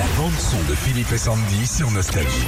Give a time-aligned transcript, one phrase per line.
[0.00, 2.46] La bande son de Philippe et Sandy sur Nostalgie.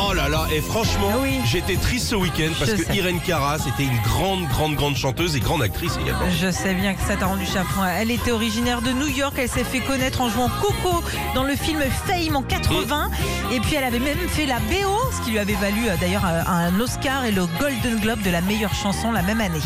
[0.00, 1.38] Oh là là, et franchement, Ah oui.
[1.44, 2.96] j'étais triste ce week-end parce Je que sais.
[2.96, 6.28] Irène Cara, c'était une grande, grande, grande chanteuse et grande actrice également.
[6.40, 7.86] Je sais bien que ça t'a rendu chafouin.
[8.00, 9.34] Elle était originaire de New York.
[9.38, 11.04] Elle s'est fait connaître en jouant Coco
[11.36, 13.10] dans le film Fame en 80.
[13.52, 16.24] Et puis elle avait même fait la BO, ce qui lui avait valu euh, d'ailleurs
[16.26, 19.60] euh, un Oscar et le Golden Globe de la meilleure chanson la même année.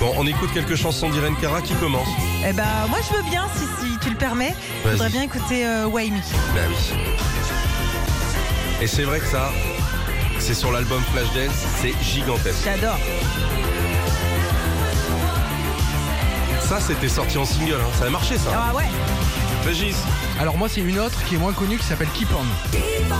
[0.00, 2.06] Bon, on écoute quelques chansons d'Irène Cara qui commencent.
[2.48, 4.54] Eh ben, moi je veux bien, si, si tu le permets.
[4.84, 6.18] Je voudrais bien écouter euh, Why Me.
[6.18, 6.76] Bah oui.
[8.80, 9.50] Et c'est vrai que ça,
[10.38, 12.58] c'est sur l'album Flashdance, c'est gigantesque.
[12.64, 12.98] J'adore.
[16.60, 17.90] Ça, c'était sorti en single, hein.
[17.98, 18.50] ça a marché ça.
[18.54, 18.84] Ah ouais.
[19.66, 19.96] Régis,
[20.40, 22.44] Alors moi c'est une autre qui est moins connue qui s'appelle Keep On.
[23.10, 23.16] ah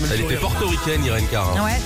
[0.00, 1.54] Ça Elle était portoricaine, Irène Cara.
[1.64, 1.80] Ouais.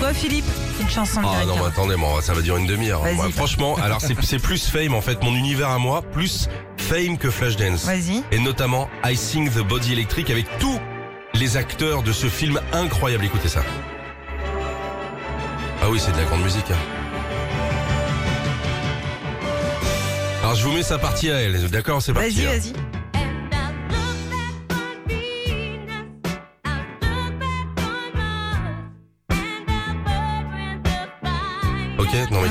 [0.00, 0.44] Toi Philippe,
[0.80, 1.68] une chanson Ah non, mais Cara.
[1.68, 3.02] attendez, moi, ça va durer une demi-heure.
[3.14, 7.16] Moi, franchement, alors c'est c'est plus Fame en fait, mon univers à moi, plus Fame
[7.16, 7.84] que Flashdance.
[7.86, 8.22] Vas-y.
[8.32, 10.78] Et notamment I Sing the Body Electric avec tous
[11.34, 13.24] les acteurs de ce film incroyable.
[13.24, 13.62] Écoutez ça.
[15.82, 16.70] Ah oui, c'est de la grande musique.
[16.70, 16.76] hein.
[20.42, 22.30] Alors je vous mets sa partie à elle, d'accord C'est parti.
[22.42, 22.50] Vas-y, hein.
[22.50, 22.72] vas-y.
[32.02, 32.48] Ok, non mais...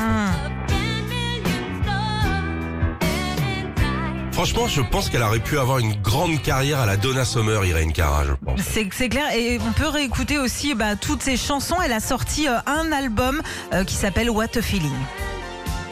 [4.32, 7.92] Franchement, je pense qu'elle aurait pu avoir une grande carrière à la Donna Summer, Irene
[7.92, 8.60] Cara, je pense.
[8.62, 11.76] C'est c'est clair et on peut réécouter aussi bah, toutes ses chansons.
[11.84, 13.42] Elle a sorti euh, un album
[13.74, 14.90] euh, qui s'appelle What a Feeling.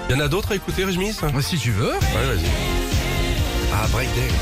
[0.09, 0.95] Il y en a d'autres à écouter, Ouais,
[1.31, 1.93] Moi, si tu veux.
[1.93, 2.47] vas-y.
[3.75, 4.33] Ah, Breakdance.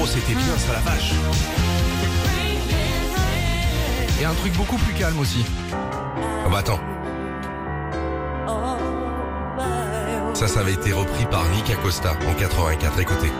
[0.00, 1.12] Oh, c'était bien ça, la vache.
[4.20, 5.44] Et un truc beaucoup plus calme aussi.
[6.50, 6.80] Ah bah attends.
[10.34, 12.98] Ça, ça avait été repris par Nick Acosta en 84.
[12.98, 13.30] Écoutez.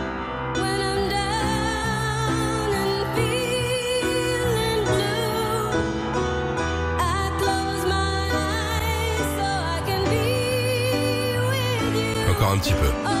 [12.29, 13.20] Encore un petit peu.